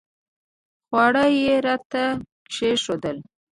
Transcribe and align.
خواړه 0.87 1.25
یې 1.39 1.55
راته 1.65 2.03
کښېښودل. 2.49 3.17